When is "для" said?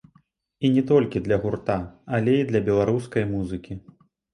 1.29-1.39, 2.51-2.67